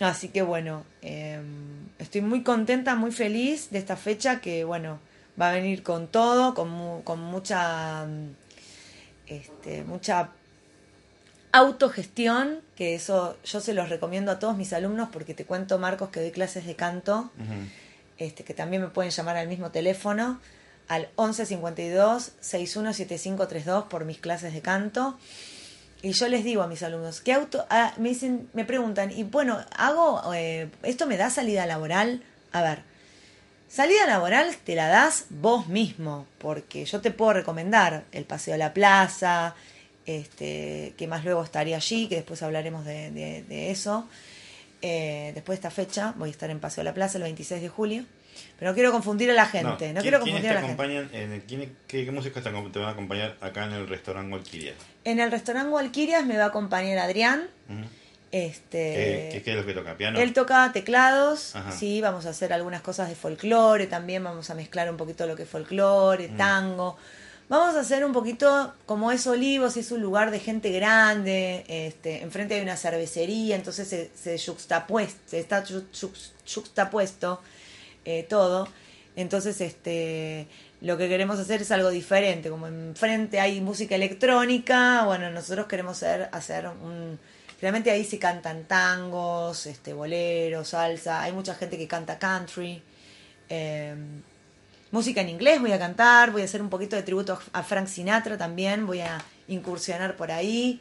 así 0.00 0.28
que 0.28 0.42
bueno, 0.42 0.84
em, 1.02 1.88
estoy 1.98 2.20
muy 2.20 2.42
contenta, 2.42 2.94
muy 2.94 3.12
feliz 3.12 3.70
de 3.70 3.78
esta 3.78 3.96
fecha 3.96 4.40
que 4.40 4.64
bueno, 4.64 4.98
va 5.40 5.50
a 5.50 5.52
venir 5.52 5.82
con 5.82 6.08
todo, 6.08 6.54
con, 6.54 7.02
con 7.02 7.20
mucha, 7.20 8.06
este, 9.26 9.84
mucha 9.84 10.30
autogestión, 11.52 12.60
que 12.76 12.94
eso 12.94 13.36
yo 13.44 13.60
se 13.60 13.74
los 13.74 13.88
recomiendo 13.88 14.32
a 14.32 14.38
todos 14.38 14.56
mis 14.56 14.72
alumnos 14.72 15.08
porque 15.12 15.34
te 15.34 15.44
cuento, 15.44 15.78
Marcos, 15.78 16.10
que 16.10 16.20
doy 16.20 16.30
clases 16.30 16.66
de 16.66 16.76
canto, 16.76 17.30
este, 18.18 18.44
que 18.44 18.54
también 18.54 18.82
me 18.82 18.88
pueden 18.88 19.10
llamar 19.10 19.36
al 19.36 19.48
mismo 19.48 19.70
teléfono, 19.70 20.40
al 20.88 21.08
1152 21.18 22.32
617532 22.40 23.84
por 23.84 24.04
mis 24.04 24.18
clases 24.18 24.52
de 24.52 24.60
canto. 24.60 25.18
Y 26.00 26.12
yo 26.12 26.28
les 26.28 26.44
digo 26.44 26.62
a 26.62 26.68
mis 26.68 26.82
alumnos, 26.82 27.20
¿qué 27.20 27.32
auto? 27.32 27.66
Ah, 27.70 27.92
me 27.96 28.10
dicen, 28.10 28.48
me 28.52 28.64
preguntan, 28.64 29.10
y 29.10 29.24
bueno, 29.24 29.58
hago, 29.76 30.32
eh, 30.32 30.70
¿esto 30.84 31.06
me 31.06 31.16
da 31.16 31.28
salida 31.28 31.66
laboral? 31.66 32.22
A 32.52 32.62
ver, 32.62 32.82
salida 33.68 34.06
laboral 34.06 34.56
te 34.64 34.76
la 34.76 34.86
das 34.86 35.26
vos 35.30 35.66
mismo, 35.66 36.26
porque 36.38 36.84
yo 36.84 37.00
te 37.00 37.10
puedo 37.10 37.32
recomendar 37.32 38.04
el 38.12 38.24
paseo 38.26 38.54
a 38.54 38.58
la 38.58 38.72
plaza, 38.72 39.56
este, 40.06 40.94
que 40.96 41.08
más 41.08 41.24
luego 41.24 41.42
estaría 41.42 41.76
allí, 41.76 42.06
que 42.06 42.14
después 42.16 42.42
hablaremos 42.42 42.84
de, 42.84 43.70
eso. 43.70 44.08
Eh, 44.80 45.32
después 45.34 45.60
de 45.60 45.68
esta 45.68 45.70
fecha 45.72 46.14
voy 46.16 46.28
a 46.28 46.32
estar 46.32 46.48
en 46.48 46.60
Paseo 46.60 46.82
de 46.82 46.90
la 46.90 46.94
Plaza 46.94 47.18
el 47.18 47.24
26 47.24 47.60
de 47.60 47.68
julio. 47.68 48.04
Pero 48.58 48.70
no 48.70 48.74
quiero 48.74 48.92
confundir 48.92 49.30
a 49.30 49.34
la 49.34 49.46
gente. 49.46 49.92
No, 49.92 50.00
quiero 50.00 50.20
confundir 50.20 50.50
a 50.50 50.54
la 50.54 50.62
gente. 50.62 51.42
qué, 51.86 52.10
música 52.10 52.40
te 52.42 52.50
van 52.50 52.88
a 52.88 52.90
acompañar 52.90 53.36
acá 53.40 53.64
en 53.64 53.72
el 53.72 53.88
restaurante 53.88 54.32
Walquirias? 54.32 54.76
En 55.04 55.20
el 55.20 55.30
restaurante 55.30 55.70
Walquirias 55.70 56.26
me 56.26 56.36
va 56.36 56.44
a 56.44 56.48
acompañar 56.48 56.98
Adrián. 56.98 57.48
Este, 58.30 59.40
¿Qué, 59.42 59.52
es 59.52 59.56
lo 59.56 59.64
que 59.64 59.72
toca? 59.72 59.96
¿Piano? 59.96 60.18
Él 60.18 60.34
toca 60.34 60.70
teclados, 60.72 61.54
sí, 61.70 62.02
vamos 62.02 62.26
a 62.26 62.30
hacer 62.30 62.52
algunas 62.52 62.82
cosas 62.82 63.08
de 63.08 63.14
folclore, 63.14 63.86
también 63.86 64.22
vamos 64.22 64.50
a 64.50 64.54
mezclar 64.54 64.90
un 64.90 64.98
poquito 64.98 65.26
lo 65.26 65.34
que 65.34 65.44
es 65.44 65.48
folclore, 65.48 66.28
tango. 66.28 66.98
Vamos 67.48 67.76
a 67.76 67.80
hacer 67.80 68.04
un 68.04 68.12
poquito 68.12 68.74
como 68.84 69.10
es 69.10 69.26
Olivos, 69.26 69.78
es 69.78 69.90
un 69.90 70.02
lugar 70.02 70.30
de 70.30 70.40
gente 70.40 70.70
grande, 70.70 71.64
este, 71.66 72.22
enfrente 72.22 72.56
hay 72.56 72.60
una 72.60 72.76
cervecería, 72.76 73.56
entonces 73.56 73.88
se, 73.88 74.10
se, 74.14 74.36
se 74.36 75.38
está 75.38 75.64
juxtapuesto 76.44 77.40
eh, 78.04 78.22
todo. 78.22 78.68
Entonces, 79.16 79.60
este, 79.60 80.46
lo 80.80 80.96
que 80.96 81.08
queremos 81.08 81.38
hacer 81.40 81.62
es 81.62 81.72
algo 81.72 81.90
diferente, 81.90 82.50
como 82.50 82.68
enfrente 82.68 83.40
hay 83.40 83.60
música 83.60 83.96
electrónica, 83.96 85.04
bueno, 85.06 85.28
nosotros 85.30 85.66
queremos 85.66 85.96
hacer, 85.96 86.28
hacer 86.32 86.68
un... 86.68 87.18
Realmente 87.60 87.90
ahí 87.90 88.04
se 88.04 88.20
cantan 88.20 88.64
tangos, 88.64 89.66
este, 89.66 89.92
boleros, 89.92 90.68
salsa, 90.68 91.20
hay 91.20 91.32
mucha 91.32 91.56
gente 91.56 91.76
que 91.76 91.88
canta 91.88 92.16
country. 92.16 92.80
Eh, 93.48 93.96
música 94.92 95.20
en 95.20 95.30
inglés 95.30 95.60
voy 95.60 95.72
a 95.72 95.78
cantar, 95.80 96.30
voy 96.30 96.42
a 96.42 96.44
hacer 96.44 96.62
un 96.62 96.70
poquito 96.70 96.94
de 96.94 97.02
tributo 97.02 97.38
a 97.52 97.62
Frank 97.64 97.88
Sinatra 97.88 98.38
también, 98.38 98.86
voy 98.86 99.00
a 99.00 99.18
incursionar 99.48 100.16
por 100.16 100.30
ahí. 100.30 100.80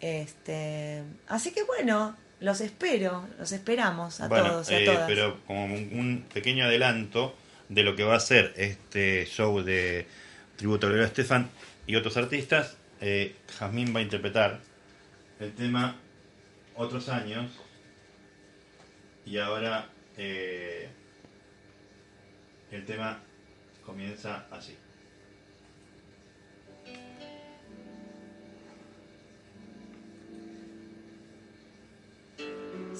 este, 0.00 1.02
así 1.26 1.50
que 1.50 1.64
bueno, 1.64 2.14
los 2.44 2.60
espero, 2.60 3.26
los 3.38 3.52
esperamos 3.52 4.20
a 4.20 4.28
todos 4.28 4.70
y 4.70 4.74
a 4.74 4.80
eh, 4.80 5.04
Pero 5.06 5.40
como 5.46 5.64
un, 5.64 6.26
pequeño 6.32 6.66
adelanto 6.66 7.34
de 7.70 7.82
lo 7.82 7.96
que 7.96 8.04
va 8.04 8.16
a 8.16 8.20
ser 8.20 8.52
este 8.56 9.24
show 9.24 9.62
de 9.62 10.06
tributo 10.56 10.86
a 10.86 11.04
Estefan 11.04 11.48
y 11.86 11.96
otros 11.96 12.16
artistas, 12.18 12.76
eh, 13.00 13.34
Jazmín 13.58 13.94
va 13.94 14.00
a 14.00 14.02
interpretar 14.02 14.60
el 15.40 15.54
tema 15.54 15.96
Otros 16.76 17.08
años 17.08 17.50
y 19.24 19.38
ahora 19.38 19.88
eh, 20.18 20.88
el 22.70 22.84
tema 22.84 23.20
comienza 23.86 24.46
así. 24.50 24.76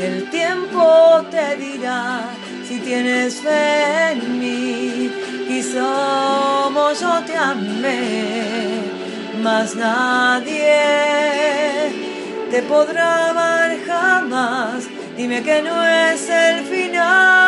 El 0.00 0.30
tiempo 0.30 1.24
te 1.30 1.56
dirá 1.56 2.20
si 2.66 2.78
tienes 2.78 3.40
fe 3.40 4.12
en 4.12 4.38
mí. 4.38 5.10
Y 5.48 5.62
somos 5.62 7.00
yo 7.00 7.20
te 7.26 7.36
amé, 7.36 8.82
más 9.42 9.74
nadie 9.74 10.78
te 12.50 12.62
podrá 12.62 13.30
amar 13.30 13.76
jamás. 13.86 14.84
Dime 15.16 15.42
que 15.42 15.62
no 15.62 15.84
es 15.84 16.28
el 16.28 16.64
final. 16.64 17.47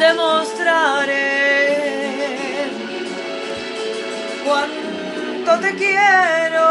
demostraré 0.00 1.20
cuánto 4.46 5.52
te 5.60 5.74
quiero. 5.76 6.68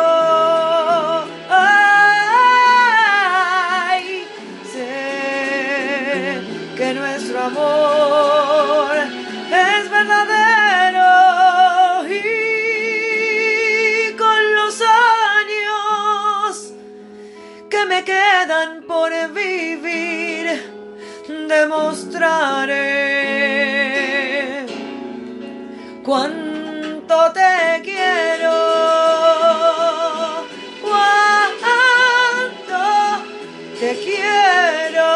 Sé 4.74 6.42
que 6.76 6.88
nuestro 6.96 7.38
amor 7.52 8.92
es 9.68 9.82
verdadero 9.98 11.12
y 12.10 14.12
con 14.24 14.42
los 14.56 14.76
años 15.38 16.74
que 17.70 17.82
me 17.86 18.04
quedan 18.04 18.82
por 18.88 19.12
vivir 19.34 20.46
demostraré 21.48 22.99
cuánto 26.10 27.32
te 27.34 27.82
quiero. 27.84 28.50
Cuánto 30.82 31.78
te 33.80 33.96
quiero. 34.04 35.10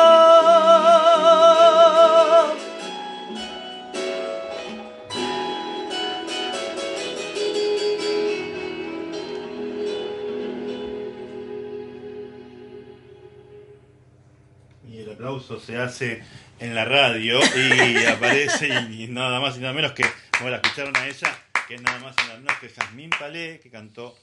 Y 14.88 15.00
el 15.00 15.12
aplauso 15.12 15.60
se 15.60 15.78
hace 15.78 16.24
en 16.60 16.76
la 16.76 16.86
radio 16.86 17.40
y 17.56 18.06
aparece 18.06 18.68
y, 18.92 19.08
nada 19.08 19.40
más 19.40 19.58
y 19.58 19.62
nada 19.62 19.74
menos 19.74 19.94
que, 19.94 20.06
como 20.38 20.50
la 20.50 20.58
escucharon 20.58 20.96
a 20.98 21.08
ella, 21.08 21.38
que 21.68 21.76
es 21.76 21.82
nada 21.82 22.00
más 22.00 22.16
y 22.24 22.28
nada 22.28 22.40
menos 22.40 22.58
que 22.60 22.70
Jazmín 22.70 23.10
Palé, 23.12 23.60
que 23.62 23.70
cantó 23.70 24.16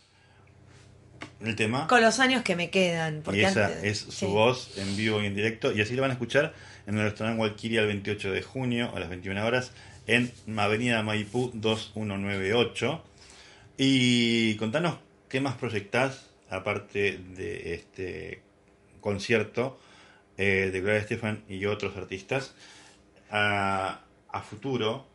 el 1.40 1.56
tema. 1.56 1.86
Con 1.86 2.00
los 2.02 2.18
años 2.20 2.42
que 2.42 2.56
me 2.56 2.70
quedan. 2.70 3.22
Porque 3.22 3.40
Y 3.40 3.44
esa 3.44 3.66
antes- 3.66 3.84
es 3.84 3.98
su 3.98 4.12
sí. 4.12 4.26
voz 4.26 4.76
en 4.78 4.96
vivo 4.96 5.22
y 5.22 5.26
en 5.26 5.34
directo. 5.34 5.72
Y 5.72 5.80
así 5.80 5.94
lo 5.94 6.02
van 6.02 6.10
a 6.10 6.14
escuchar 6.14 6.54
en 6.86 6.96
el 6.98 7.04
restaurante 7.04 7.40
Walkiria 7.40 7.80
el 7.82 7.86
28 7.88 8.32
de 8.32 8.42
junio 8.42 8.92
a 8.94 9.00
las 9.00 9.08
21 9.08 9.44
horas 9.44 9.72
en 10.06 10.32
Avenida 10.58 11.02
Maipú 11.02 11.50
2198. 11.54 13.04
Y 13.78 14.56
contanos 14.56 14.96
qué 15.28 15.40
más 15.40 15.54
proyectás, 15.56 16.26
aparte 16.50 17.18
de 17.36 17.74
este 17.74 18.42
concierto 19.00 19.78
eh, 20.36 20.70
de 20.72 20.80
Gloria 20.80 20.98
Estefan 21.00 21.42
y 21.48 21.64
otros 21.66 21.96
artistas, 21.96 22.54
a, 23.30 24.00
a 24.30 24.40
futuro 24.42 25.06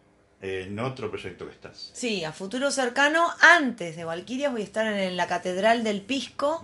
en 0.45 0.79
otro 0.79 1.10
proyecto 1.10 1.45
que 1.45 1.51
estás. 1.51 1.91
Sí, 1.93 2.23
a 2.23 2.31
futuro 2.31 2.71
cercano, 2.71 3.27
antes 3.41 3.95
de 3.95 4.03
Valquirias 4.03 4.51
voy 4.51 4.62
a 4.62 4.65
estar 4.65 4.86
en 4.88 5.17
la 5.17 5.27
Catedral 5.27 5.84
del 5.84 6.01
Pisco. 6.01 6.62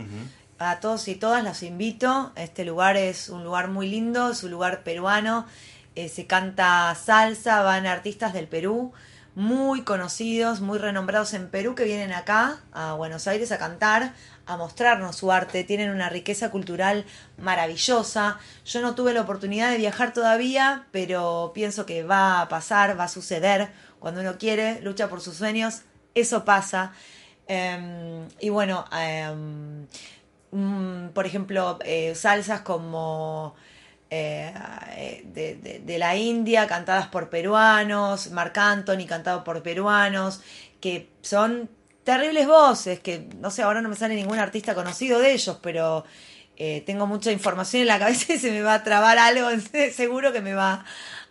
A 0.60 0.80
todos 0.80 1.08
y 1.08 1.16
todas 1.16 1.44
los 1.44 1.64
invito. 1.64 2.32
Este 2.36 2.64
lugar 2.66 2.96
es 2.96 3.30
un 3.30 3.44
lugar 3.44 3.70
muy 3.70 3.90
lindo, 3.90 4.32
es 4.32 4.44
un 4.44 4.52
lugar 4.52 4.84
peruano. 4.84 5.48
Eh, 5.96 6.08
se 6.08 6.28
canta 6.28 6.96
salsa, 6.96 7.64
van 7.64 7.88
artistas 7.88 8.32
del 8.32 8.48
Perú, 8.48 8.94
muy 9.36 9.84
conocidos, 9.84 10.60
muy 10.60 10.78
renombrados 10.78 11.34
en 11.34 11.50
Perú, 11.50 11.74
que 11.76 11.86
vienen 11.86 12.12
acá, 12.12 12.60
a 12.74 12.94
Buenos 12.94 13.28
Aires, 13.28 13.52
a 13.52 13.58
cantar, 13.58 14.14
a 14.46 14.58
mostrarnos 14.58 15.16
su 15.16 15.32
arte. 15.32 15.64
Tienen 15.64 15.90
una 15.90 16.10
riqueza 16.10 16.52
cultural 16.52 17.06
maravillosa. 17.38 18.40
Yo 18.66 18.82
no 18.82 18.94
tuve 18.96 19.14
la 19.14 19.22
oportunidad 19.22 19.72
de 19.72 19.78
viajar 19.78 20.14
todavía, 20.14 20.88
pero 20.92 21.52
pienso 21.54 21.86
que 21.86 22.04
va 22.04 22.42
a 22.42 22.50
pasar, 22.50 23.00
va 23.00 23.06
a 23.06 23.08
suceder. 23.08 23.70
Cuando 24.00 24.22
uno 24.22 24.38
quiere, 24.38 24.82
lucha 24.82 25.08
por 25.08 25.22
sus 25.22 25.38
sueños, 25.38 25.82
eso 26.14 26.44
pasa. 26.44 26.92
Em, 27.48 28.28
y 28.40 28.50
bueno, 28.50 28.86
em, 28.92 29.88
mm, 30.52 31.10
por 31.14 31.26
ejemplo, 31.26 31.80
eh, 31.86 32.16
salsas 32.16 32.62
como 32.62 33.56
eh, 34.12 35.24
de, 35.26 35.56
de- 35.56 35.80
de 35.80 35.98
la 36.00 36.16
India, 36.18 36.68
cantadas 36.68 37.08
por 37.08 37.30
peruanos, 37.30 38.32
Marc 38.32 38.58
Anthony 38.58 39.06
cantado 39.08 39.44
por 39.44 39.64
peruanos, 39.64 40.42
que 40.82 41.10
son 41.22 41.70
terribles 42.04 42.48
voces, 42.48 43.00
que 43.00 43.28
no 43.40 43.52
sé, 43.52 43.64
ahora 43.64 43.82
no 43.82 43.90
me 43.90 43.96
sale 43.96 44.16
ningún 44.16 44.40
artista 44.40 44.76
conocido 44.76 45.20
de 45.20 45.34
ellos, 45.34 45.60
pero 45.62 46.06
eh, 46.58 46.84
tengo 46.86 47.08
mucha 47.08 47.32
información 47.32 47.82
en 47.84 47.88
la 47.88 48.00
cabeza 48.00 48.34
y 48.34 48.40
se 48.40 48.52
me 48.52 48.62
va 48.62 48.76
a 48.76 48.84
trabar 48.84 49.18
algo, 49.18 49.48
seguro 49.96 50.34
que 50.34 50.42
me 50.42 50.54
va 50.54 50.86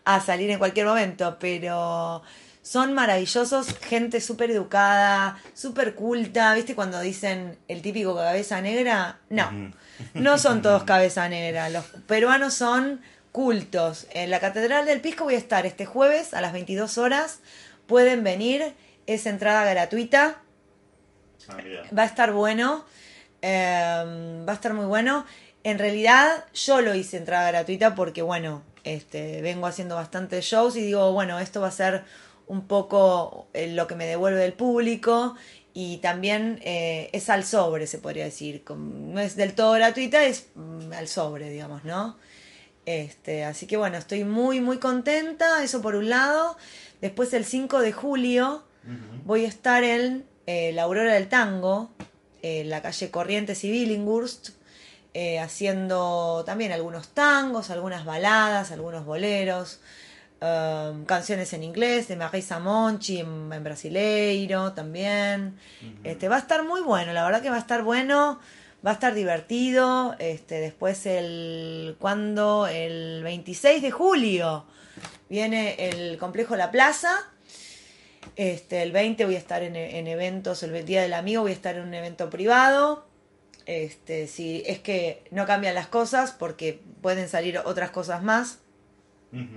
a 0.05 0.21
salir 0.21 0.51
en 0.51 0.59
cualquier 0.59 0.87
momento, 0.87 1.37
pero 1.38 2.23
son 2.62 2.92
maravillosos, 2.92 3.75
gente 3.79 4.20
súper 4.20 4.51
educada, 4.51 5.38
súper 5.55 5.94
culta, 5.94 6.55
¿viste 6.55 6.75
cuando 6.75 7.01
dicen 7.01 7.59
el 7.68 7.83
típico 7.83 8.14
cabeza 8.14 8.61
negra? 8.61 9.18
No, 9.29 9.73
no 10.14 10.38
son 10.38 10.62
todos 10.62 10.85
cabeza 10.85 11.29
negra, 11.29 11.70
los 11.70 11.85
peruanos 12.07 12.55
son 12.55 13.01
cultos. 13.33 14.07
En 14.12 14.31
la 14.31 14.40
Catedral 14.40 14.87
del 14.87 15.01
Pisco 15.01 15.25
voy 15.25 15.35
a 15.35 15.38
estar 15.38 15.66
este 15.66 15.87
jueves 15.87 16.35
a 16.35 16.40
las 16.40 16.53
22 16.53 16.99
horas, 16.99 17.40
pueden 17.87 18.23
venir, 18.25 18.75
es 19.07 19.27
entrada 19.27 19.64
gratuita, 19.64 20.42
Ah, 21.49 21.57
va 21.96 22.03
a 22.03 22.07
estar 22.07 22.33
bueno, 22.33 22.85
eh, 23.42 24.44
va 24.46 24.53
a 24.53 24.55
estar 24.55 24.75
muy 24.75 24.87
bueno. 24.87 25.25
En 25.62 25.79
realidad 25.79 26.44
yo 26.55 26.81
lo 26.81 26.94
hice 26.94 27.16
entrada 27.16 27.51
gratuita 27.51 27.94
porque 27.94 28.23
bueno, 28.23 28.62
este, 28.85 29.42
vengo 29.42 29.66
haciendo 29.66 29.94
bastantes 29.94 30.44
shows 30.44 30.77
y 30.77 30.83
digo, 30.83 31.12
bueno, 31.12 31.38
esto 31.38 31.61
va 31.61 31.68
a 31.68 31.73
ser 31.73 32.05
un 32.50 32.66
poco 32.66 33.46
eh, 33.52 33.68
lo 33.68 33.86
que 33.86 33.94
me 33.94 34.06
devuelve 34.06 34.44
el 34.44 34.54
público 34.54 35.36
y 35.72 35.98
también 35.98 36.58
eh, 36.62 37.08
es 37.12 37.30
al 37.30 37.44
sobre, 37.44 37.86
se 37.86 37.98
podría 37.98 38.24
decir. 38.24 38.64
No 38.68 39.20
es 39.20 39.36
del 39.36 39.54
todo 39.54 39.74
gratuita, 39.74 40.24
es 40.24 40.48
mm, 40.56 40.92
al 40.92 41.06
sobre, 41.06 41.48
digamos, 41.48 41.84
¿no? 41.84 42.16
Este, 42.86 43.44
así 43.44 43.68
que 43.68 43.76
bueno, 43.76 43.98
estoy 43.98 44.24
muy, 44.24 44.60
muy 44.60 44.78
contenta, 44.78 45.62
eso 45.62 45.80
por 45.80 45.94
un 45.94 46.10
lado. 46.10 46.56
Después 47.00 47.32
el 47.34 47.44
5 47.44 47.78
de 47.78 47.92
julio 47.92 48.64
voy 49.24 49.44
a 49.44 49.48
estar 49.48 49.84
en 49.84 50.24
eh, 50.46 50.72
la 50.72 50.82
Aurora 50.82 51.14
del 51.14 51.28
Tango, 51.28 51.92
en 52.42 52.68
la 52.68 52.82
calle 52.82 53.12
Corrientes 53.12 53.62
y 53.62 53.70
Billinghurst, 53.70 54.50
haciendo 55.40 56.42
también 56.44 56.72
algunos 56.72 57.08
tangos, 57.08 57.70
algunas 57.70 58.04
baladas, 58.04 58.72
algunos 58.72 59.04
boleros, 59.04 59.80
um, 60.40 61.05
canciones 61.05 61.53
en 61.53 61.62
inglés 61.62 62.09
de 62.09 62.16
Marisa 62.16 62.59
Monchi 62.59 63.20
en, 63.20 63.53
en 63.53 63.64
brasileiro 63.64 64.72
también. 64.72 65.57
Este 66.05 66.29
va 66.29 66.37
a 66.37 66.40
estar 66.40 66.64
muy 66.64 66.81
bueno, 66.81 67.12
la 67.12 67.24
verdad 67.24 67.42
que 67.42 67.50
va 67.50 67.57
a 67.57 67.61
estar 67.61 67.83
bueno, 67.83 68.40
va 68.85 68.90
a 68.90 68.94
estar 68.94 69.14
divertido. 69.14 70.16
Este 70.18 70.61
después 70.61 71.07
el 71.07 71.96
cuando 71.98 72.66
el 72.66 73.22
26 73.22 73.83
de 73.83 73.90
julio 73.90 74.64
viene 75.29 75.76
el 75.79 76.18
complejo 76.18 76.57
La 76.57 76.70
Plaza. 76.70 77.12
Este, 78.37 78.83
el 78.83 78.92
20 78.92 79.24
voy 79.24 79.35
a 79.35 79.38
estar 79.38 79.62
en, 79.62 79.76
en 79.76 80.07
eventos, 80.07 80.62
el 80.62 80.85
Día 80.85 81.03
del 81.03 81.14
Amigo 81.14 81.42
voy 81.42 81.53
a 81.53 81.55
estar 81.55 81.76
en 81.76 81.83
un 81.83 81.94
evento 81.94 82.31
privado. 82.31 83.07
Este, 83.66 84.26
si 84.26 84.62
es 84.66 84.79
que 84.79 85.22
no 85.31 85.46
cambian 85.46 85.74
las 85.74 85.87
cosas, 85.87 86.33
porque 86.33 86.81
pueden 87.03 87.29
salir 87.29 87.61
otras 87.64 87.90
cosas 87.90 88.22
más. 88.22 88.59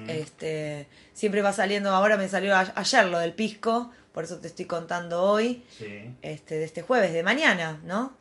Este, 0.08 0.88
siempre 1.14 1.42
va 1.42 1.52
saliendo, 1.54 1.90
ahora 1.92 2.16
me 2.18 2.28
salió 2.30 2.56
a- 2.56 2.72
ayer 2.76 3.06
lo 3.06 3.18
del 3.20 3.34
pisco, 3.34 3.90
por 4.14 4.24
eso 4.24 4.38
te 4.38 4.48
estoy 4.48 4.66
contando 4.66 5.24
hoy, 5.24 5.64
Sí. 5.78 6.14
este, 6.22 6.56
de 6.56 6.66
este 6.66 6.84
jueves, 6.84 7.12
de 7.14 7.24
mañana, 7.24 7.80
¿no? 7.84 8.14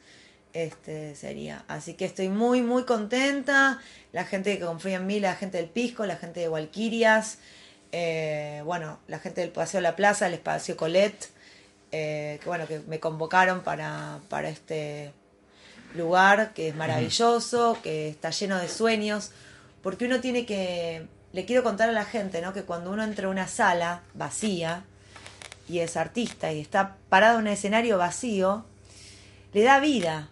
Este 0.54 1.14
sería. 1.14 1.64
Así 1.68 1.94
que 1.94 2.04
estoy 2.04 2.28
muy, 2.28 2.62
muy 2.62 2.84
contenta. 2.84 3.80
La 4.12 4.24
gente 4.24 4.58
que 4.58 4.64
confía 4.64 4.96
en 4.96 5.06
mí, 5.06 5.20
la 5.20 5.34
gente 5.34 5.58
del 5.58 5.68
pisco, 5.68 6.04
la 6.06 6.16
gente 6.16 6.40
de 6.40 6.48
Walquirias. 6.48 7.38
eh, 7.94 8.62
bueno, 8.64 8.98
la 9.06 9.18
gente 9.18 9.42
del 9.42 9.50
Paseo 9.50 9.82
La 9.82 9.94
Plaza, 9.96 10.26
el 10.26 10.32
Espacio 10.32 10.78
Colette, 10.78 11.28
eh, 11.90 12.38
que 12.42 12.48
bueno, 12.48 12.66
que 12.66 12.80
me 12.80 12.98
convocaron 13.00 13.60
para, 13.60 14.18
para 14.30 14.48
este 14.48 15.12
lugar 15.94 16.54
que 16.54 16.68
es 16.68 16.74
maravilloso, 16.74 17.76
que 17.82 18.08
está 18.08 18.30
lleno 18.30 18.58
de 18.58 18.68
sueños, 18.70 19.30
porque 19.82 20.06
uno 20.06 20.20
tiene 20.22 20.46
que, 20.46 21.06
le 21.32 21.44
quiero 21.44 21.62
contar 21.62 21.88
a 21.88 21.92
la 21.92 22.04
gente, 22.04 22.40
¿no? 22.42 22.52
Que 22.52 22.62
cuando 22.62 22.90
uno 22.90 23.02
entra 23.02 23.26
a 23.26 23.30
una 23.30 23.48
sala 23.48 24.02
vacía 24.14 24.84
y 25.68 25.78
es 25.78 25.96
artista 25.96 26.52
y 26.52 26.60
está 26.60 26.96
parado 27.08 27.38
en 27.38 27.46
un 27.46 27.52
escenario 27.52 27.98
vacío, 27.98 28.64
le 29.52 29.62
da 29.62 29.80
vida. 29.80 30.28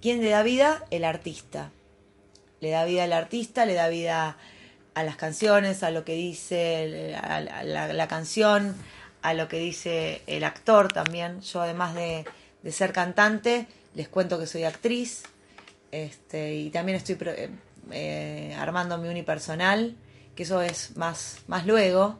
¿Quién 0.00 0.22
le 0.22 0.30
da 0.30 0.42
vida? 0.42 0.84
El 0.90 1.04
artista. 1.04 1.70
Le 2.60 2.70
da 2.70 2.84
vida 2.84 3.04
al 3.04 3.12
artista, 3.12 3.66
le 3.66 3.74
da 3.74 3.88
vida 3.88 4.36
a 4.94 5.02
las 5.02 5.16
canciones, 5.16 5.82
a 5.82 5.90
lo 5.90 6.04
que 6.04 6.14
dice 6.14 7.12
la, 7.12 8.08
canción, 8.08 8.76
a 9.22 9.34
lo 9.34 9.48
que 9.48 9.58
dice 9.58 10.22
el 10.26 10.44
actor 10.44 10.92
también. 10.92 11.40
Yo 11.40 11.62
además 11.62 11.94
de, 11.94 12.24
de 12.62 12.72
ser 12.72 12.92
cantante, 12.92 13.66
les 13.94 14.08
cuento 14.08 14.38
que 14.38 14.46
soy 14.46 14.64
actriz 14.64 15.24
este, 15.94 16.56
y 16.56 16.70
también 16.70 16.96
estoy 16.96 17.16
eh, 17.20 17.50
eh, 17.92 18.56
armando 18.58 18.98
mi 18.98 19.08
unipersonal, 19.08 19.94
que 20.34 20.44
eso 20.44 20.62
es 20.62 20.96
más, 20.96 21.44
más 21.48 21.66
luego. 21.66 22.18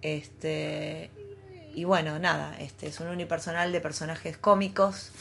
Este, 0.00 1.10
y 1.74 1.84
bueno, 1.84 2.18
nada, 2.18 2.58
este 2.58 2.88
es 2.88 3.00
un 3.00 3.08
unipersonal 3.08 3.72
de 3.72 3.80
personajes 3.80 4.36
cómicos 4.36 5.12